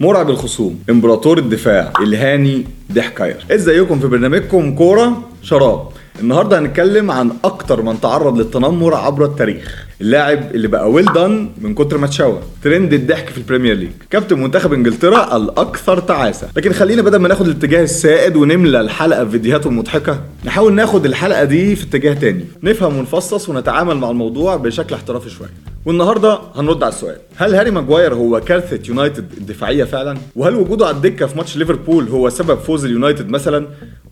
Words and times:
مرعب 0.00 0.30
الخصوم 0.30 0.78
امبراطور 0.90 1.38
الدفاع 1.38 1.92
الهاري 2.02 2.64
ضحكاير 2.92 3.44
ازيكم 3.50 3.98
في 3.98 4.06
برنامجكم 4.06 4.74
كورة؟ 4.74 5.22
شراب. 5.42 5.88
النهارده 6.20 6.58
هنتكلم 6.58 7.10
عن 7.10 7.30
أكتر 7.44 7.82
من 7.82 8.00
تعرض 8.00 8.38
للتنمر 8.38 8.94
عبر 8.94 9.24
التاريخ. 9.24 9.86
اللاعب 10.00 10.54
اللي 10.54 10.68
بقى 10.68 10.90
well 10.90 11.12
done 11.12 11.50
من 11.60 11.74
كتر 11.74 11.98
ما 11.98 12.06
اتشوى 12.06 12.40
ترند 12.64 12.92
الضحك 12.92 13.28
في 13.28 13.38
ال 13.38 13.43
Premier 13.43 13.74
League 13.76 13.90
كابتن 14.10 14.38
منتخب 14.38 14.72
إنجلترا 14.72 15.36
الأكثر 15.36 16.00
تعاسة. 16.00 16.48
لكن 16.56 16.72
خلينا 16.72 17.02
بدل 17.02 17.16
ما 17.18 17.28
ناخد 17.28 17.46
الاتجاه 17.46 17.82
السائد 17.82 18.36
ونملى 18.36 18.80
الحلقة 18.80 19.24
بفيديوهاته 19.24 19.68
المضحكة 19.68 20.20
نحاول 20.44 20.72
ناخد 20.72 21.04
الحلقة 21.06 21.44
دي 21.44 21.76
في 21.76 21.84
اتجاه 21.84 22.14
تاني. 22.14 22.44
نفهم 22.62 22.96
ونفصص 22.96 23.48
ونتعامل 23.48 23.96
مع 23.96 24.10
الموضوع 24.10 24.56
بشكل 24.56 24.94
احترافي 24.94 25.30
شوية. 25.30 25.50
والنهارده 25.84 26.38
هنرد 26.56 26.82
على 26.82 26.92
السؤال. 26.92 27.16
هل 27.36 27.54
هاري 27.54 27.70
ماجواير 27.70 28.14
هو 28.14 28.40
كارثة 28.40 28.88
يونايتد 28.88 29.32
الدفاعية 29.38 29.84
فعلا؟ 29.84 30.18
وهل 30.36 30.54
وجوده 30.54 30.86
على 30.86 30.96
الدكة 30.96 31.26
في 31.26 31.36
ماتش 31.36 31.56
ليفربول 31.56 32.08
هو 32.08 32.28
سبب 32.28 32.58
فوز 32.58 32.84
اليونايتد 32.84 33.28
مثلا؟ 33.28 33.66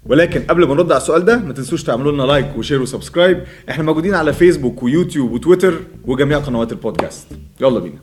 ولكن 0.09 0.41
قبل 0.43 0.69
ما 0.69 0.75
نرد 0.75 0.93
على 0.93 1.01
السؤال 1.01 1.25
ده 1.25 1.37
ما 1.37 1.53
تنسوش 1.53 1.83
تعملوا 1.83 2.13
لنا 2.13 2.23
like 2.23 2.57
و 2.57 2.61
share 2.61 2.83
و 2.83 2.89
subscribe 2.89 3.45
إحنا 3.71 3.85
موجودين 3.85 4.15
على 4.15 4.33
فيسبوك 4.33 4.83
ويوتيوب 4.83 5.33
وتويتر 5.33 5.75
وجميع 6.07 6.39
قنوات 6.39 6.73
البودكاست. 6.73 7.27
يلا 7.61 7.79
بينا. 7.81 7.99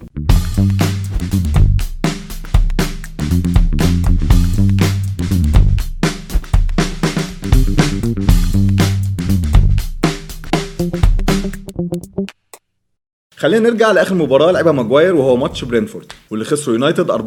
خلينا 13.37 13.69
نرجع 13.69 13.91
لآخر 13.91 14.15
مباراة 14.15 14.51
لعبها 14.51 14.71
ماجواير 14.71 15.15
وهو 15.15 15.35
ماتش 15.37 15.63
برينفورد 15.63 16.11
واللي 16.31 16.45
خسروا 16.45 16.75
يونايتد 16.75 17.11
4-0 17.11 17.17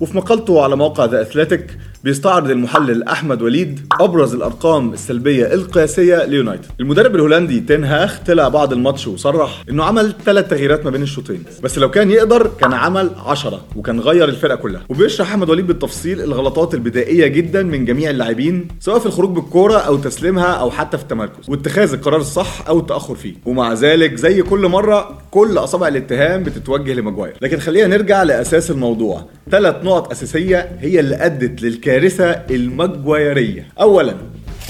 وفي 0.00 0.16
مقالته 0.16 0.62
على 0.62 0.76
موقع 0.76 1.04
The 1.04 1.22
Athletic 1.22 1.78
بيستعرض 2.04 2.50
المحلل 2.50 3.02
أحمد 3.02 3.42
وليد 3.42 3.80
أبرز 4.00 4.34
الأرقام 4.34 4.92
السلبية 4.92 5.54
القياسية 5.54 6.24
ليونايتد. 6.24 6.64
المدرب 6.80 7.14
الهولندي 7.14 7.60
تين 7.60 7.84
هاخ 7.84 8.18
طلع 8.26 8.48
بعد 8.48 8.72
الماتش 8.72 9.06
وصرح 9.06 9.62
إنه 9.70 9.84
عمل 9.84 10.14
ثلاث 10.24 10.48
تغييرات 10.48 10.84
ما 10.84 10.90
بين 10.90 11.02
الشوطين 11.02 11.44
بس 11.62 11.78
لو 11.78 11.90
كان 11.90 12.10
يقدر 12.10 12.50
كان 12.60 12.72
عمل 12.72 13.10
10 13.26 13.60
وكان 13.76 14.00
غير 14.00 14.28
الفرقة 14.28 14.54
كلها. 14.56 14.82
وبيشرح 14.88 15.30
أحمد 15.30 15.50
وليد 15.50 15.66
بالتفصيل 15.66 16.20
الغلطات 16.20 16.74
البدائية 16.74 17.26
جدا 17.26 17.62
من 17.62 17.84
جميع 17.84 18.10
اللاعبين 18.10 18.68
سواء 18.80 18.98
في 18.98 19.06
الخروج 19.06 19.30
بالكورة 19.30 19.76
أو 19.76 19.96
تسليمها 19.96 20.52
أو 20.52 20.70
حتى 20.70 20.96
في 20.96 21.02
التمركز 21.02 21.48
واتخاذ 21.50 21.92
القرار 21.92 22.20
الصح 22.20 22.68
أو 22.68 22.78
التأخر 22.78 23.14
فيه. 23.14 23.34
ومع 23.46 23.72
ذلك 23.72 24.14
زي 24.14 24.42
كل 24.42 24.68
مرة 24.68 25.18
كل 25.34 25.58
أصابع 25.58 25.88
الاتهام 25.88 26.42
بتتوجه 26.42 26.94
لماجواير. 26.94 27.34
لكن 27.42 27.58
خلينا 27.58 27.86
نرجع 27.86 28.22
لأساس 28.22 28.70
الموضوع. 28.70 29.24
ثلاث 29.50 29.84
نقط 29.84 30.10
أساسية 30.10 30.68
هي 30.80 31.00
اللي 31.00 31.16
أدت 31.16 31.62
للكارثة 31.62 32.30
الماجوايرية. 32.30 33.66
اولا 33.80 34.14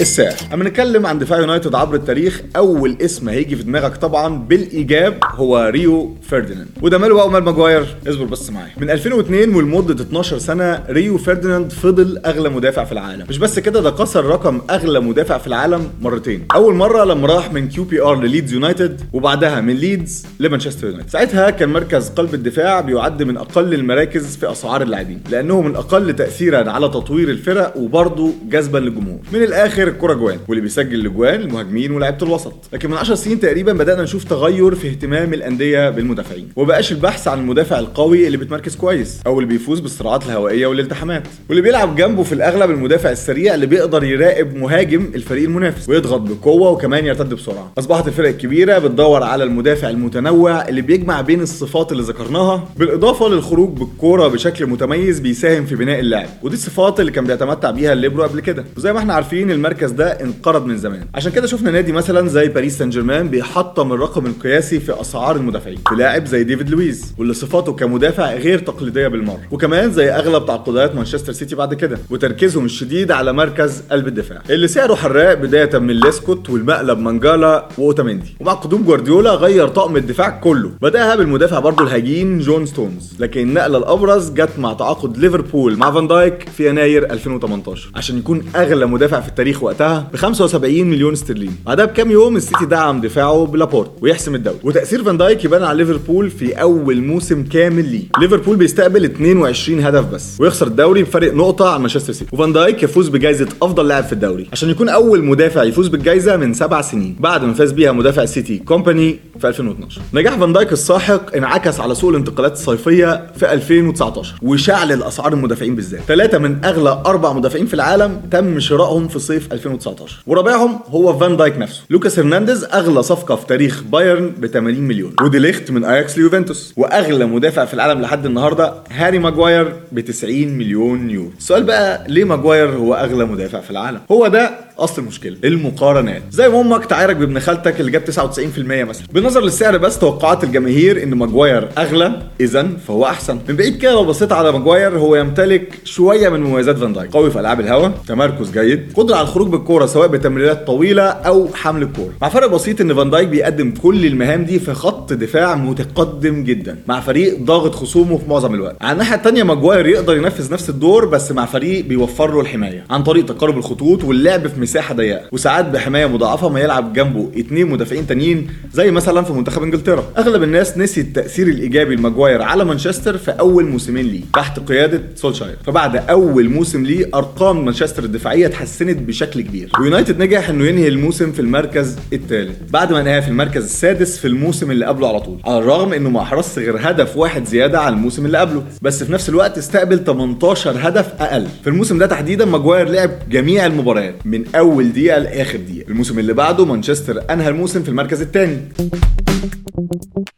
السعر 0.01 0.33
أما 0.53 0.63
نتكلم 0.63 1.05
عن 1.05 1.19
دفاع 1.19 1.39
يونايتد 1.39 1.75
عبر 1.75 1.95
التاريخ 1.95 2.41
أول 2.55 2.97
اسم 3.01 3.29
هيجي 3.29 3.55
في 3.55 3.63
دماغك 3.63 3.97
طبعا 3.97 4.37
بالإيجاب 4.37 5.17
هو 5.23 5.69
ريو 5.73 6.15
فرديناند 6.29 6.67
وده 6.81 6.97
ماله 6.97 7.15
بقى؟ 7.15 7.27
ومال 7.27 7.43
ماجواير؟ 7.43 7.85
اصبر 8.07 8.25
بس 8.25 8.49
معايا. 8.49 8.71
من 8.77 8.89
2002 8.89 9.55
ولمده 9.55 10.03
12 10.03 10.37
سنة 10.37 10.83
ريو 10.89 11.17
فرديناند 11.17 11.71
فضل 11.71 12.17
أغلى 12.25 12.49
مدافع 12.49 12.83
في 12.83 12.91
العالم. 12.91 13.25
مش 13.29 13.37
بس 13.37 13.59
كده 13.59 13.81
ده 13.81 13.91
كسر 13.91 14.25
رقم 14.25 14.61
أغلى 14.69 14.99
مدافع 14.99 15.37
في 15.37 15.47
العالم 15.47 15.89
مرتين. 16.01 16.45
أول 16.55 16.75
مرة 16.75 17.03
لما 17.03 17.27
راح 17.27 17.53
من 17.53 17.67
QPR 17.69 18.21
لليدز 18.21 18.53
يونايتد 18.53 19.01
وبعدها 19.13 19.61
من 19.61 19.73
ليدز 19.73 20.25
لمانشستر 20.39 20.87
يونايتد. 20.87 21.09
ساعتها 21.09 21.49
كان 21.49 21.69
مركز 21.69 22.09
قلب 22.09 22.33
الدفاع 22.33 22.81
بيعد 22.81 23.23
من 23.23 23.37
أقل 23.37 23.73
المراكز 23.73 24.35
في 24.37 24.51
أسعار 24.51 24.81
اللاعبين 24.81 25.21
لأنه 25.31 25.61
من 25.61 25.75
أقل 25.75 26.15
تاثيرا 26.15 26.71
على 26.71 26.87
تطوير 26.87 27.29
الفرق 27.29 27.77
وبرضه 27.77 28.31
جذبا 28.49 28.77
للجمهور. 28.77 29.19
من 29.33 29.43
الآخر 29.43 29.84
الكره 29.87 30.13
جوان 30.13 30.39
واللي 30.47 30.61
بيسجل 30.61 30.99
الاجوان 30.99 31.41
المهاجمين 31.41 31.91
ولاعيبة 31.91 32.17
الوسط. 32.21 32.53
لكن 32.73 32.89
من 32.91 32.97
10 32.97 33.15
سنين 33.15 33.39
تقريبا 33.39 33.73
بدأنا 33.73 34.03
نشوف 34.03 34.23
تغير 34.23 34.75
في 34.75 34.89
اهتمام 34.89 35.33
الأندية 35.33 35.89
بالمدافعين. 35.89 36.49
وما 36.55 36.67
بقاش 36.67 36.91
البحث 36.91 37.27
عن 37.27 37.39
المدافع 37.39 37.79
القوي 37.79 38.25
اللي 38.25 38.37
بيتمركز 38.37 38.75
كويس 38.75 39.19
أو 39.27 39.39
اللي 39.39 39.49
بيفوز 39.49 39.79
بالصراعات 39.79 40.25
الهوائية 40.25 40.67
والالتحامات. 40.67 41.23
واللي 41.49 41.61
بيلعب 41.61 41.95
جنبه 41.95 42.23
في 42.23 42.33
الأغلب 42.33 42.71
المدافع 42.71 43.11
السريع 43.11 43.55
اللي 43.55 43.65
بيقدر 43.65 44.03
يراقب 44.03 44.55
مهاجم 44.55 45.11
الفريق 45.15 45.43
المنافس 45.43 45.89
ويضغط 45.89 46.21
بقوة 46.21 46.69
وكمان 46.71 47.05
يرتد 47.05 47.33
بسرعة. 47.33 47.71
أصبحت 47.77 48.07
الفرق 48.07 48.29
الكبيرة 48.29 48.77
بتدور 48.77 49.23
على 49.23 49.43
المدافع 49.43 49.89
المتنوع 49.89 50.67
اللي 50.67 50.81
بيجمع 50.81 51.21
بين 51.21 51.41
الصفات 51.41 51.91
اللي 51.91 52.03
ذكرناها 52.03 52.67
بالإضافة 52.77 53.29
للخروج 53.29 53.69
بالكورة 53.69 54.27
بشكل 54.27 54.65
متميز 54.67 55.19
بيساهم 55.19 55.65
في 55.65 55.75
بناء 55.75 55.99
اللعب. 55.99 56.29
ودي 56.43 56.55
الصفات 56.55 56.99
اللي 56.99 57.11
كان 57.11 57.25
بيتمتع 57.25 57.71
بيها 57.71 57.93
الليبرو 57.93 58.23
قبل 58.23 58.39
كده. 58.39 58.65
وزي 58.77 58.93
ما 58.93 58.99
إحنا 58.99 59.13
عارفين 59.13 59.51
المركز 59.51 59.74
ده 59.83 60.07
انقرض 60.07 60.65
من 60.65 60.77
زمان. 60.77 61.05
عشان 61.15 61.31
كده 61.31 61.47
شفنا 61.47 61.71
نادي 61.71 61.91
مثلا 61.91 62.27
زي 62.27 62.47
باريس 62.47 62.77
سان 62.77 62.89
جيرمان 62.89 63.29
بيحطم 63.29 63.93
الرقم 63.93 64.25
القياسي 64.25 64.79
في 64.79 65.01
أسعار 65.01 65.35
المدافعين. 65.35 65.77
في 65.89 65.95
لاعب 65.95 66.25
زي 66.25 66.43
ديفيد 66.43 66.69
لويز 66.69 67.13
واللي 67.17 67.33
صفاته 67.33 67.73
كمدافع 67.73 68.33
غير 68.33 68.59
تقليدية 68.59 69.07
بالمرة. 69.07 69.41
وكمان 69.51 69.91
زي 69.91 70.09
أغلب 70.09 70.45
تعاقدات 70.45 70.95
مانشستر 70.95 71.33
سيتي 71.33 71.55
بعد 71.55 71.73
كده 71.73 71.97
وتركيزهم 72.09 72.65
الشديد 72.65 73.11
على 73.11 73.33
مركز 73.33 73.83
قلب 73.91 74.07
الدفاع. 74.07 74.41
اللي 74.49 74.67
سعره 74.67 74.95
حراق 74.95 75.33
بداية 75.33 75.77
من 75.79 75.99
ليسكوت 75.99 76.49
والمقلب 76.49 76.99
مانجالا 76.99 77.69
وأوتاميندي. 77.77 78.35
ومع 78.39 78.53
قدوم 78.53 78.83
جوارديولا 78.83 79.31
غير 79.31 79.67
طقم 79.67 79.97
الدفاع 79.97 80.29
كله. 80.29 80.71
بداها 80.81 81.15
بالمدافع 81.15 81.59
برضه 81.59 81.83
الهجين 81.83 82.39
جون 82.39 82.65
ستونز. 82.65 83.13
لكن 83.19 83.41
النقله 83.41 83.77
الأبرز 83.77 84.29
جت 84.29 84.49
مع 84.59 84.73
تعاقد 84.73 85.17
ليفربول 85.17 85.77
مع 85.77 85.91
فان 85.91 86.07
دايك 86.07 86.49
في 86.49 86.69
يناير 86.69 87.11
2018 87.11 87.89
عشان 87.95 88.17
يكون 88.17 88.43
أغلى 88.55 88.85
مدافع 88.85 89.19
في 89.19 89.27
التاريخ 89.27 89.63
وقتها 89.65 90.09
ب 90.13 90.15
75 90.15 90.87
مليون 90.87 91.13
استرليني 91.13 91.51
بعدها 91.65 91.85
بكام 91.85 92.11
يوم 92.11 92.35
السيتي 92.35 92.65
دعم 92.65 93.01
دفاعه 93.01 93.45
بلابورت 93.45 93.91
ويحسم 94.01 94.35
الدوري. 94.35 94.57
وتأثير 94.63 95.03
فان 95.03 95.17
دايك 95.17 95.45
يبان 95.45 95.63
على 95.63 95.77
ليفربول 95.77 96.29
في 96.29 96.53
أول 96.53 97.01
موسم 97.01 97.43
كامل 97.43 97.89
ليه. 97.89 98.03
ليفربول 98.19 98.57
بيستقبل 98.57 99.05
22 99.05 99.79
هدف 99.79 100.05
بس 100.05 100.37
ويخسر 100.39 100.67
الدوري 100.67 101.03
بفرق 101.03 101.33
نقطة 101.33 101.69
عن 101.69 101.79
مانشستر 101.79 102.13
سيتي. 102.13 102.35
وفان 102.35 102.53
دايك 102.53 102.83
يفوز 102.83 103.09
بجائزه 103.09 103.47
أفضل 103.61 103.87
لاعب 103.87 104.03
في 104.03 104.13
الدوري. 104.13 104.47
عشان 104.51 104.69
يكون 104.69 104.89
أول 104.89 105.23
مدافع 105.23 105.63
يفوز 105.63 105.87
بالجائزه 105.87 106.37
من 106.37 106.53
سبع 106.53 106.81
سنين. 106.81 107.15
بعد 107.19 107.43
ما 107.43 107.53
فاز 107.53 107.71
بيها 107.71 107.91
مدافع 107.91 108.23
السيتي 108.23 108.57
كومباني 108.57 109.19
في 109.39 109.47
2012 109.47 110.01
نجاح 110.13 110.37
فان 110.37 110.53
دايك 110.53 110.71
الساحق 110.71 111.35
انعكس 111.35 111.79
على 111.79 111.95
سوق 111.95 112.09
الانتقالات 112.09 112.51
الصيفية 112.53 113.27
في 113.37 113.53
2019 113.53 114.35
وشعل 114.41 115.03
اسعار 115.03 115.33
المدافعين 115.33 115.75
بالذات. 115.75 116.01
ثلاثة 116.07 116.37
من 116.37 116.65
أغلى 116.65 117.01
أربع 117.05 117.33
مدافعين 117.33 117.65
في 117.65 117.73
العالم 117.73 118.21
تم 118.31 118.59
شرائهم 118.59 119.07
في 119.07 119.19
صيف 119.19 119.53
2019 119.53 120.17
ورابعهم 120.27 120.79
هو 120.89 121.17
فان 121.19 121.37
دايك 121.37 121.57
نفسه. 121.57 121.81
لوكاس 121.89 122.19
هرنانديز 122.19 122.63
أغلى 122.63 123.03
صفقة 123.03 123.35
في 123.35 123.45
تاريخ 123.47 123.83
بايرن 123.83 124.29
ب 124.29 124.45
80 124.47 124.81
مليون 124.81 125.13
وديليخت 125.21 125.71
من 125.71 125.83
أياكس 125.85 126.17
ليوفنتوس. 126.17 126.73
وأغلى 126.77 127.25
مدافع 127.25 127.65
في 127.65 127.73
العالم 127.73 128.01
لحد 128.01 128.25
النهارده 128.25 128.73
هاري 128.91 129.19
ماجواير 129.19 129.73
ب 129.91 129.99
90 129.99 130.47
مليون 130.47 131.09
يورو. 131.09 131.31
السؤال 131.37 131.63
بقى 131.63 132.03
ليه 132.07 132.23
ماجواير 132.23 132.69
هو 132.69 132.93
أغلى 132.93 133.25
مدافع 133.25 133.59
في 133.59 133.71
العالم؟ 133.71 133.99
هو 134.11 134.27
ده 134.27 134.64
أصل 134.79 135.01
المشكلة 135.01 135.37
المقارنات. 135.43 136.21
زي 136.31 136.49
ما 136.49 136.61
أمك 136.61 136.85
تعايرك 136.85 137.15
بابن 137.15 137.39
خالتك 137.39 137.79
اللي 137.79 137.91
جاب 137.91 138.05
99% 138.05 138.83
مثلا. 138.83 139.07
بالنظر 139.13 139.41
للسعر 139.41 139.77
بس 139.77 139.99
توقعات 139.99 140.43
الجماهير 140.43 141.03
إن 141.03 141.13
ماجواير 141.13 141.69
أغلى 141.77 142.21
اذا 142.39 142.67
فهو 142.87 143.05
أحسن. 143.05 143.39
من 143.49 143.55
بعيد 143.55 143.77
كده 143.77 143.91
لو 143.91 144.05
بصيت 144.05 144.31
على 144.31 144.51
ماجواير 144.51 144.97
هو 144.97 145.15
يمتلك 145.15 145.79
شوية 145.83 146.29
من 146.29 146.43
مميزات 146.43 146.77
فان 146.77 146.93
دايك. 146.93 147.11
قوي 147.11 147.31
في 147.31 147.39
ألعاب 147.39 147.59
الهواء 147.59 147.91
تمركز 148.07 148.51
جيد. 148.51 148.93
قدرة 148.95 149.15
على 149.15 149.23
الخروج 149.23 149.47
بالكورة 149.47 149.85
سواء 149.85 150.07
بتمريرات 150.07 150.67
طويلة 150.67 151.03
أو 151.03 151.47
حمل 151.53 151.81
الكورة. 151.81 152.13
مع 152.21 152.29
فرق 152.29 152.47
بسيط 152.47 152.81
إن 152.81 152.93
فان 152.93 153.09
دايك 153.09 153.27
بيقدم 153.27 153.71
كل 153.71 154.05
المهام 154.05 154.43
دي 154.45 154.59
في 154.59 154.73
خط 154.73 155.13
دفاع 155.13 155.55
متقدم 155.55 156.43
جدا. 156.43 156.77
مع 156.87 156.99
فريق 156.99 157.39
ضاغط 157.39 157.75
خصومه 157.75 158.17
في 158.17 158.29
معظم 158.29 158.53
الوقت. 158.53 158.75
على 158.81 158.91
الناحية 158.91 159.15
الثانية 159.15 159.43
ماجواير 159.43 159.87
يقدر 159.87 160.17
ينفذ 160.17 160.53
نفس 160.53 160.69
الدور 160.69 161.05
بس 161.05 161.31
مع 161.31 161.45
فريق 161.45 161.85
بيوفر 161.85 162.33
له 162.33 162.41
الحماية. 162.41 162.85
عن 162.89 163.03
طريق 163.03 163.25
تقارب 163.25 163.57
الخطوط 163.57 164.03
واللعب 164.03 164.47
في 164.47 164.61
مساحة 164.65 164.93
ضيقة 164.95 165.21
وساعات 165.31 165.65
بحماية 165.65 166.05
مضاعفة 166.05 166.49
لما 166.49 166.59
يلعب 166.59 166.93
جنبه 166.93 167.29
اتنين 167.37 167.67
مدافعين 167.69 168.07
تانيين 168.07 168.47
زي 168.73 168.91
مثلا 168.91 169.21
في 169.21 169.33
منتخب 169.33 169.63
إنجلترا. 169.63 170.03
أغلب 170.17 170.43
الناس 170.43 170.77
نسي 170.77 171.01
التأثير 171.01 171.47
الإيجابي 171.47 171.95
لماجواير 171.95 172.41
على 172.41 172.65
مانشستر 172.65 173.17
في 173.17 173.31
أول 173.31 173.65
موسمين 173.65 174.05
ليه 174.05 174.21
تحت 174.33 174.59
قيادة 174.59 175.01
سولشاير. 175.15 175.55
فبعد 175.65 175.95
أول 175.95 176.49
موسم 176.49 176.85
ليه 176.85 177.09
أرقام 177.15 177.65
مانشستر 177.65 178.03
الدفاعية 178.03 178.45
اتحسنت 178.47 178.97
بشكل 178.97 179.41
كبير. 179.41 179.69
ويونايتد 179.79 180.21
نجح 180.23 180.49
إنه 180.49 180.65
ينهي 180.65 180.87
الموسم 180.87 181.31
في 181.31 181.39
المركز 181.39 181.95
الثالث 182.13 182.57
بعد 182.69 182.91
ما 182.91 183.01
نهى 183.03 183.21
في 183.21 183.27
المركز 183.27 183.63
السادس 183.63 184.17
في 184.17 184.27
الموسم 184.27 184.71
اللي 184.71 184.85
قبله 184.85 185.07
على 185.07 185.19
طول 185.19 185.39
على 185.45 185.57
الرغم 185.57 185.93
إنه 185.93 186.09
ما 186.09 186.21
احرزش 186.21 186.59
غير 186.59 186.75
هدف 186.79 187.17
واحد 187.17 187.45
زيادة 187.45 187.79
على 187.79 187.95
الموسم 187.95 188.25
اللي 188.25 188.37
قبله. 188.37 188.63
بس 188.81 189.03
في 189.03 189.11
نفس 189.13 189.29
الوقت 189.29 189.57
استقبل 189.57 190.03
18 190.03 190.75
هدف 190.79 191.13
أقل. 191.19 191.47
في 191.63 191.69
الموسم 191.69 191.97
ده 191.97 192.05
تحديدا 192.05 192.45
ماجواير 192.45 192.89
لعب 192.89 193.11
جميع 193.29 193.65
المباريات 193.65 194.15
من 194.25 194.43
أول 194.55 194.91
دقيقة 194.91 195.19
لآخر 195.19 195.57
دقيقة. 195.57 195.89
الموسم 195.89 196.19
اللي 196.19 196.33
بعده 196.33 196.65
مانشستر 196.65 197.33
أنهى 197.33 197.47
الموسم 197.49 197.83
في 197.83 197.89
المركز 197.89 198.21
الثاني. 198.21 198.57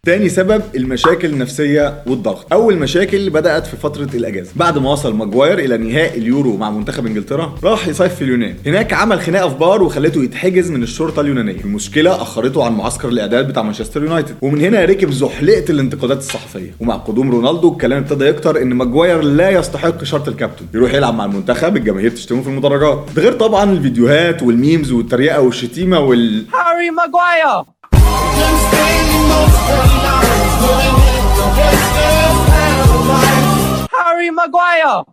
تاني 0.08 0.30
سبب 0.30 0.62
المشاكل 0.76 1.28
النفسية 1.28 2.04
والضغط. 2.06 2.54
أول 2.54 2.78
مشاكل 2.78 3.30
بدأت 3.30 3.68
في 3.68 3.78
فترة 3.78 4.10
الإجازة. 4.14 4.52
بعد 4.56 4.78
ما 4.78 4.92
وصل 4.92 5.16
ماجواير 5.16 5.60
إلى 5.60 5.78
نهائي 5.78 6.20
اليورو 6.20 6.58
مع 6.58 6.70
منتخب 6.70 7.06
إنجلترا 7.06 7.56
راح 7.64 7.88
يصيف 7.88 8.16
في 8.16 8.24
اليونان. 8.24 8.56
هناك 8.66 8.94
عمل 8.94 9.20
خناقة 9.22 9.50
في 9.50 9.56
بار 9.56 9.84
وخلته 9.84 10.24
يتحجز 10.24 10.72
من 10.72 10.84
الشرطة 10.84 11.22
اليونانية. 11.22 11.62
المشكلة 11.62 12.22
أخرته 12.22 12.66
عن 12.66 12.74
معسكر 12.74 13.10
الإعداد 13.10 13.48
بتاع 13.48 13.64
مانشستر 13.64 14.04
يونايتد. 14.04 14.36
ومن 14.42 14.62
هنا 14.62 14.86
ركب 14.86 15.12
زحلقة 15.12 15.66
الانتقادات 15.70 16.18
الصحفية. 16.18 16.76
ومع 16.80 16.96
قدوم 16.96 17.32
رونالدو 17.32 17.72
الكلام 17.74 18.00
ابتدى 18.00 18.26
يكتر 18.26 18.62
إن 18.62 18.74
ماجواير 18.74 19.22
لا 19.22 19.50
يستحق 19.50 20.04
شارة 20.04 20.28
الكابتن. 20.28 20.66
يروح 20.74 20.94
يلعب 20.94 21.16
مع 21.16 21.26
المنتخب 21.26 21.78
الجماهير 21.78 22.12
تشتمه 22.12 22.42
في 22.42 22.48
المدرجات. 22.48 23.06
ده 23.16 23.22
غير 23.22 23.34
طبعا 23.34 23.72
الفيديوهات 23.72 24.44
وال 24.44 24.57
memes 24.57 24.92
والتريقة 24.92 25.42
والشتيمة 25.42 26.00
وال 26.00 26.46
Harry 26.52 26.92
Maguire. 27.00 27.78
Harry 33.98 34.32
Maguire. 34.40 35.04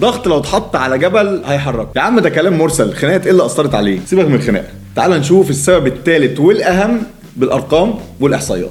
ضغط 0.00 0.26
لو 0.26 0.38
اتحط 0.38 0.76
على 0.76 0.98
جبل 0.98 1.42
هيحرك. 1.46 1.88
يا 1.96 2.00
عم 2.00 2.20
ده 2.20 2.30
كلام 2.30 2.58
مرسل. 2.58 2.94
خناقة 2.94 3.24
إيه 3.24 3.30
اللي 3.30 3.46
أثرت 3.46 3.74
عليه؟ 3.74 4.00
سيبك 4.06 4.24
من 4.24 4.34
الخناقة. 4.34 4.68
تعال 4.96 5.10
نشوف 5.10 5.50
السبب 5.50 5.86
الثالث 5.86 6.40
والأهم 6.40 7.02
بالأرقام 7.36 7.94
والإحصائيات. 8.20 8.70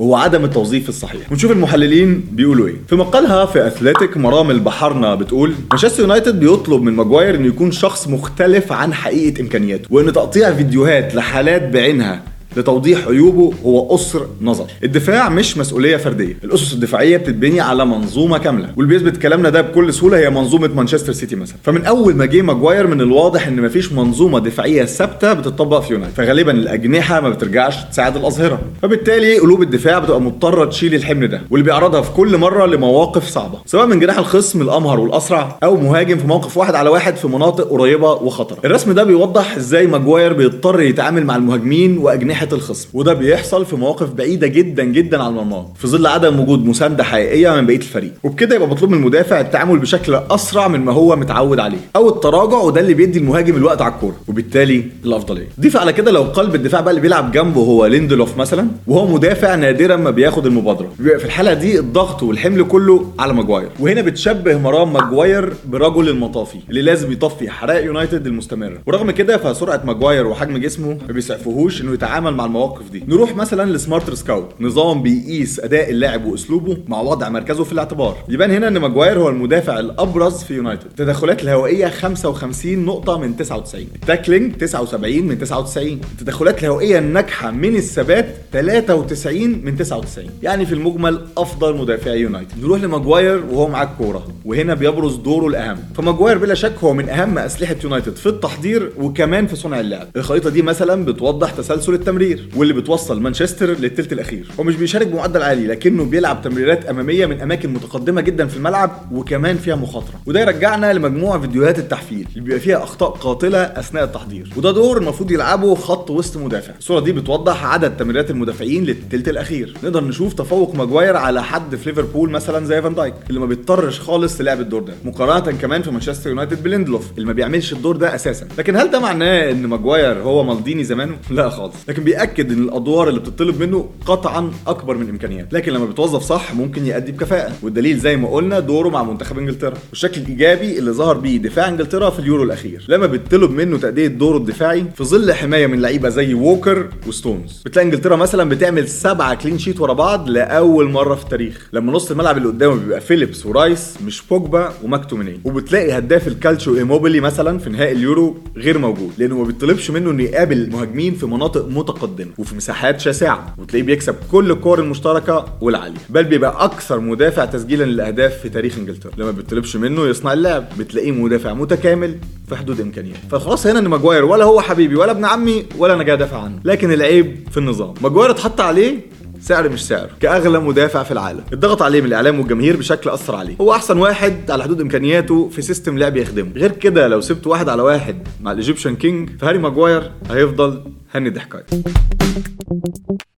وهو 0.00 0.14
عدم 0.16 0.44
التوظيف 0.44 0.88
الصحيح. 0.88 1.32
ونشوف 1.32 1.50
المحللين 1.50 2.24
بيقولوا 2.32 2.68
إيه. 2.68 2.74
في 2.88 2.96
مقالها 2.96 3.46
في 3.46 3.66
أثليتيك 3.66 4.16
مرام 4.16 4.50
البحرنا 4.50 5.14
بتقول 5.14 5.54
مانشستر 5.70 6.00
يونايتد 6.02 6.40
بيطلب 6.40 6.82
من 6.82 6.92
ماجواير 6.92 7.34
إنه 7.34 7.46
يكون 7.46 7.70
شخص 7.70 8.08
مختلف 8.08 8.72
عن 8.72 8.94
حقيقة 8.94 9.40
إمكانياته 9.40 9.88
وان 9.90 10.12
تقطيع 10.12 10.52
فيديوهات 10.52 11.14
لحالات 11.14 11.62
بعينها 11.68 12.22
لتوضيح 12.56 13.06
عيوبه 13.08 13.52
هو 13.64 13.80
قصر 13.80 14.20
نظر. 14.40 14.66
الدفاع 14.84 15.28
مش 15.28 15.58
مسؤولية 15.58 15.96
فردية. 15.96 16.36
الأسس 16.44 16.72
الدفاعية 16.72 17.16
بتتبني 17.16 17.60
على 17.60 17.84
منظومة 17.86 18.38
كاملة. 18.38 18.68
واللي 18.76 18.94
بيثبت 18.98 19.16
كلامنا 19.16 19.50
ده 19.50 19.60
بكل 19.60 19.94
سهولة 19.94 20.18
هي 20.18 20.30
منظومة 20.30 20.68
مانشستر 20.68 21.12
سيتي 21.12 21.36
مثلا. 21.36 21.56
فمن 21.62 21.84
أول 21.84 22.14
ما 22.14 22.26
جه 22.26 22.42
ماجواير 22.42 22.86
من 22.86 23.00
الواضح 23.00 23.46
إن 23.46 23.62
مفيش 23.62 23.92
منظومة 23.92 24.38
دفاعية 24.38 24.84
ثابتة 24.84 25.32
بتطبق 25.32 25.80
في 25.80 25.92
يونايتد. 25.92 26.14
فغالبا 26.16 26.52
الأجنحة 26.52 27.20
ما 27.20 27.28
بترجعش 27.28 27.76
تساعد 27.84 28.16
الأظهرة. 28.16 28.58
فبالتالي 28.82 29.38
قلوب 29.38 29.62
الدفاع 29.62 29.98
بتبقى 29.98 30.20
مضطرة 30.20 30.64
تشيل 30.64 30.94
الحمل 30.94 31.28
ده. 31.28 31.40
واللي 31.50 31.64
بيعرضها 31.64 32.00
في 32.00 32.10
كل 32.10 32.36
مرة 32.36 32.66
لمواقف 32.66 33.28
صعبة. 33.28 33.58
سواء 33.66 33.86
من 33.86 34.00
جناح 34.00 34.18
الخصم 34.18 34.62
الأمهر 34.62 35.00
والأسرع 35.00 35.58
أو 35.62 35.76
مهاجم 35.76 36.18
في 36.18 36.26
موقف 36.26 36.56
واحد 36.56 36.74
على 36.74 36.90
واحد 36.90 37.16
في 37.16 37.28
مناطق 37.28 37.68
قريبة 37.70 38.12
وخطرة. 38.12 38.58
الرسم 38.64 38.92
ده 38.92 39.04
بيوضح 39.04 39.56
إزاي 39.56 39.86
ماجواير 39.86 40.32
بيضطر 40.32 40.80
يتعامل 40.80 41.24
مع 41.24 41.36
المهاجمين 41.36 41.98
وأجنحة 41.98 42.39
الخصم. 42.52 42.88
وده 42.94 43.12
بيحصل 43.12 43.66
في 43.66 43.76
مواقف 43.76 44.10
بعيدة 44.12 44.46
جدا 44.46 44.84
جدا 44.84 45.22
عن 45.22 45.30
المرمى 45.30 45.66
في 45.76 45.88
ظل 45.88 46.06
عدم 46.06 46.40
وجود 46.40 46.64
مساندة 46.66 47.04
حقيقية 47.04 47.50
من 47.60 47.66
بقية 47.66 47.76
الفريق. 47.76 48.12
وبكده 48.22 48.54
يبقى 48.56 48.68
مطلوب 48.68 48.90
من 48.90 48.98
المدافع 48.98 49.40
التعامل 49.40 49.78
بشكل 49.78 50.14
أسرع 50.14 50.68
من 50.68 50.80
ما 50.80 50.92
هو 50.92 51.16
متعود 51.16 51.60
عليه. 51.60 51.78
أو 51.96 52.08
التراجع 52.08 52.56
وده 52.58 52.80
اللي 52.80 52.94
بيدي 52.94 53.18
المهاجم 53.18 53.56
الوقت 53.56 53.82
على 53.82 53.92
الكورة. 53.94 54.16
وبالتالي 54.28 54.84
الأفضلية. 55.04 55.48
ضيف 55.60 55.76
على 55.76 55.92
كده 55.92 56.10
لو 56.10 56.22
قلب 56.22 56.54
الدفاع 56.54 56.80
بقى 56.80 56.90
اللي 56.90 57.00
بيلعب 57.00 57.32
جنبه 57.32 57.60
هو 57.60 57.86
ليندلوف 57.86 58.36
مثلا 58.36 58.68
وهو 58.86 59.06
مدافع 59.06 59.54
نادرا 59.54 59.96
ما 59.96 60.10
بياخد 60.10 60.46
المبادرة. 60.46 60.88
بيبقى 60.98 61.18
في 61.18 61.24
الحالة 61.24 61.54
دي 61.54 61.78
الضغط 61.78 62.22
والحمل 62.22 62.64
كله 62.64 63.06
على 63.18 63.32
ماجواير. 63.32 63.68
وهنا 63.80 64.00
بتشبه 64.02 64.58
مهام 64.58 64.92
ماجواير 64.92 65.52
برجل 65.68 66.08
المطافي 66.08 66.58
اللي 66.70 66.82
لازم 66.82 67.12
يطفي 67.12 67.50
حرائق 67.50 67.84
يونايتد 67.84 68.26
المستمرة. 68.26 68.78
ورغم 68.86 69.10
كده 69.10 69.36
فسرعة 69.36 69.80
ماجواير 69.84 70.26
وحجم 70.26 70.58
جسمه 70.58 70.98
ما 71.08 71.12
بيسعفوهوش 71.12 71.80
إنه 71.82 71.92
يتعامل 71.92 72.29
مع 72.34 72.44
المواقف 72.44 72.90
دي. 72.90 73.04
نروح 73.08 73.36
مثلا 73.36 73.72
ل 73.72 74.14
SmarterScout. 74.14 74.48
نظام 74.60 75.02
بيقيس 75.02 75.60
أداء 75.60 75.90
اللاعب 75.90 76.24
وأسلوبه 76.24 76.78
مع 76.88 77.00
وضع 77.00 77.28
مركزه 77.28 77.64
في 77.64 77.72
الاعتبار. 77.72 78.16
يبان 78.28 78.50
هنا 78.50 78.68
إن 78.68 78.78
ماجواير 78.78 79.18
هو 79.18 79.28
المدافع 79.28 79.78
الأبرز 79.78 80.42
في 80.42 80.54
يونايتد. 80.54 80.86
التدخلات 80.86 81.42
الهوائية 81.42 81.88
55 81.88 82.84
نقطة 82.84 83.18
من 83.18 83.36
99 83.36 83.86
ال 83.94 84.01
tackling 84.01 84.56
79 84.56 85.22
من 85.22 85.38
99 85.38 86.00
التدخلات 86.12 86.60
الهوائية 86.62 86.98
الناجحة 86.98 87.50
من 87.50 87.76
الثبات 87.76 88.34
93 88.52 89.48
من 89.64 89.76
99 89.76 90.30
يعني 90.42 90.66
في 90.66 90.72
المجمل 90.74 91.20
أفضل 91.38 91.76
مدافعي 91.76 92.20
يونايتد. 92.20 92.52
نروح 92.62 92.80
لماجواير 92.82 93.44
وهو 93.50 93.68
معاه 93.68 93.84
الكورة. 93.84 94.26
وهنا 94.44 94.74
بيبرز 94.74 95.16
دوره 95.16 95.46
الأهم. 95.46 95.78
فماجواير 95.96 96.38
بلا 96.38 96.54
شك 96.54 96.74
هو 96.84 96.92
من 96.94 97.08
أهم 97.08 97.38
أسلحة 97.38 97.76
يونايتد 97.84 98.16
في 98.16 98.26
التحضير 98.26 98.92
وكمان 98.98 99.46
في 99.46 99.56
صنع 99.56 99.80
اللعب. 99.80 100.08
الخريطة 100.16 100.50
دي 100.50 100.62
مثلا 100.62 101.04
بتوضح 101.04 101.50
تسلسل 101.50 101.94
التمرير 102.22 102.48
واللي 102.56 102.74
بتوصل 102.74 103.20
مانشستر 103.20 103.70
للثلث 103.70 104.12
الأخير. 104.12 104.46
هو 104.60 104.64
مش 104.64 104.76
بيشارك 104.76 105.06
بمعدل 105.06 105.42
عالي 105.42 105.66
لكنه 105.66 106.04
بيلعب 106.04 106.42
تمريرات 106.42 106.86
أمامية 106.86 107.26
من 107.26 107.40
أماكن 107.40 107.72
متقدمة 107.72 108.20
جدا 108.20 108.46
في 108.46 108.56
الملعب 108.56 109.08
وكمان 109.12 109.56
فيها 109.56 109.74
مخاطرة. 109.76 110.20
وده 110.26 110.40
يرجعنا 110.40 110.92
لمجموعة 110.92 111.40
فيديوهات 111.40 111.78
التحفيل 111.78 112.26
اللي 112.30 112.40
بيبقى 112.40 112.60
فيها 112.60 112.82
أخطاء 112.82 113.10
قاتلة 113.10 113.58
أثناء 113.58 114.04
التحضير. 114.04 114.52
وده 114.56 114.70
دور 114.70 114.98
المفروض 114.98 115.30
يلعبه 115.30 115.74
خط 115.74 116.10
وسط 116.10 116.36
مدافع. 116.36 116.72
الصورة 116.78 117.00
دي 117.00 117.12
بتوضح 117.12 117.64
عدد 117.64 117.96
تمريرات 117.96 118.30
المدافعين 118.30 118.84
للثلث 118.84 119.28
الأخير. 119.28 119.76
نقدر 119.84 120.04
نشوف 120.04 120.32
تفوق 120.34 120.74
ماجواير 120.74 121.16
على 121.16 121.42
حد 121.42 121.76
في 121.76 121.88
ليفربول 121.88 122.30
مثلا 122.30 122.66
زي 122.66 122.82
فان 122.82 122.94
دايك 122.94 123.14
اللي 123.28 123.40
ما 123.40 123.46
بيضطرش 123.46 124.00
خالص 124.00 124.40
للعب 124.40 124.60
الدور 124.60 124.82
ده 124.82 124.92
مقارنة 125.04 125.58
كمان 125.58 125.82
في 125.82 125.90
مانشستر 125.90 126.30
يونايتد 126.30 126.62
بليندلوف 126.62 127.10
اللي 127.14 127.26
ما 127.26 127.32
بيعملش 127.32 127.72
الدور 127.72 127.96
ده 127.96 128.14
أساسا. 128.14 128.46
لكن 128.58 128.76
هل 128.76 128.90
ده 128.90 129.00
معناه 129.00 129.50
إن 129.50 129.66
ماجواير 129.66 130.22
هو 130.22 130.44
مالديني 130.44 130.84
زمانه 130.84 131.16
لا 131.30 131.48
خالص. 131.50 131.74
لكن 131.88 132.04
بيأكد 132.10 132.52
إن 132.52 132.62
الأدوار 132.62 133.08
اللي 133.08 133.20
بتطلب 133.20 133.60
منه 133.62 133.88
قطعا 134.06 134.52
أكبر 134.66 134.96
من 134.96 135.08
امكانياته 135.08 135.56
لكن 135.56 135.72
لما 135.72 135.84
بيتوظف 135.84 136.22
صح 136.22 136.54
ممكن 136.54 136.86
يأدي 136.86 137.12
بكفاءة. 137.12 137.52
والدليل 137.62 137.98
زي 137.98 138.16
ما 138.16 138.28
قلنا 138.28 138.60
دوره 138.60 138.88
مع 138.88 139.02
منتخب 139.02 139.38
إنجلترا. 139.38 139.74
والشكل 139.90 140.20
الإيجابي 140.20 140.78
اللي 140.78 140.90
ظهر 140.90 141.18
بيه 141.18 141.36
دفاع 141.36 141.68
إنجلترا 141.68 142.10
في 142.10 142.18
اليورو 142.18 142.42
الأخير. 142.42 142.84
لما 142.88 143.06
بيطلب 143.06 143.50
منه 143.50 143.78
تأدية 143.78 144.06
دوره 144.06 144.36
الدفاعي 144.36 144.84
في 144.94 145.04
ظل 145.04 145.32
حماية 145.32 145.66
من 145.66 145.80
لعيبة 145.80 146.08
زي 146.08 146.34
ووكر 146.34 146.88
وستونز. 147.06 147.62
بتلاقي 147.64 147.86
إنجلترا 147.86 148.16
مثلا 148.16 148.48
بتعمل 148.48 148.88
سبعة 148.88 149.34
clean 149.34 149.58
sheet 149.58 149.80
ورا 149.80 149.92
بعض 149.92 150.28
لأول 150.28 150.90
مرة 150.90 151.14
في 151.14 151.24
التاريخ. 151.24 151.68
لما 151.72 151.92
نص 151.92 152.10
الملعب 152.10 152.36
اللي 152.36 152.48
قدامه 152.48 152.74
بيبقى 152.74 153.00
فيليبس 153.00 153.46
ورايس 153.46 153.94
مش 154.06 154.22
بوجبا 154.30 154.72
وماكتوميني 154.84 155.40
وبتلاقي 155.44 155.98
هداف 155.98 156.28
الكالتشو 156.28 156.76
إيموبيلي 156.76 157.20
مثلا 157.20 157.58
في 157.58 157.70
نهائي 157.70 157.92
اليورو 157.92 158.36
غير 158.56 158.78
موجود. 158.78 159.12
لأنه 159.18 159.38
ما 159.38 159.44
بيطلبش 159.44 159.90
منه 159.90 160.10
إنه 160.10 160.22
يقابل 160.22 160.70
مهاجمين 160.70 161.14
في 161.14 161.26
مناطق 161.26 161.68
متقدمة. 161.68 161.99
وفي 162.38 162.56
مساحات 162.56 163.00
شاسعة 163.00 163.54
وتلاقيه 163.58 163.86
بيكسب 163.86 164.14
كل 164.32 164.50
الكور 164.50 164.78
المشتركة 164.80 165.44
والعالية. 165.60 165.98
بل 166.10 166.24
بيبقى 166.24 166.64
أكثر 166.64 167.00
مدافع 167.00 167.44
تسجيلا 167.44 167.84
للأهداف 167.84 168.38
في 168.38 168.48
تاريخ 168.48 168.78
إنجلترا. 168.78 169.10
لما 169.16 169.30
بيطلبش 169.30 169.76
منه 169.76 170.06
يصنع 170.06 170.32
اللعب 170.32 170.64
بتلاقيه 170.78 171.12
مدافع 171.12 171.54
متكامل 171.54 172.18
في 172.48 172.56
حدود 172.56 172.80
إمكانياته. 172.80 173.20
فخلاص 173.30 173.66
هنا 173.66 173.78
إن 173.78 173.88
ماجواير 173.88 174.24
ولا 174.24 174.44
هو 174.44 174.60
حبيبي 174.60 174.96
ولا 174.96 175.10
ابن 175.10 175.24
عمي 175.24 175.66
ولا 175.78 175.94
أنا 175.94 176.02
جاي 176.02 176.14
أدافع 176.14 176.42
عنه. 176.42 176.60
لكن 176.64 176.92
العيب 176.92 177.36
في 177.50 177.56
النظام. 177.56 177.94
ماجواير 178.02 178.30
اتحط 178.30 178.60
عليه 178.60 179.09
سعر 179.40 179.68
مش 179.68 179.86
سعر 179.86 180.10
كأغلى 180.20 180.58
مدافع 180.60 181.02
في 181.02 181.10
العالم. 181.10 181.44
الضغط 181.52 181.82
عليه 181.82 182.00
من 182.00 182.06
الإعلام 182.06 182.40
والجماهير 182.40 182.76
بشكل 182.76 183.10
اثر 183.10 183.36
عليه 183.36 183.56
هو 183.60 183.72
أحسن 183.72 183.98
واحد 183.98 184.50
على 184.50 184.62
حدود 184.62 184.80
إمكانياته 184.80 185.48
في 185.48 185.62
system 185.62 185.98
لعب 185.98 186.16
يخدمه. 186.16 186.50
غير 186.56 186.72
كده 186.72 187.08
لو 187.08 187.20
سبت 187.20 187.46
واحد 187.46 187.68
على 187.68 187.82
واحد 187.82 188.28
مع 188.40 188.52
ال 188.52 188.57
Egyptian 188.57 188.96
King 188.96 189.30
فهاري 189.40 189.58
ماجواير 189.58 190.10
هيفضل 190.30 190.82
هني 191.14 191.30
ضحكايه 191.30 191.64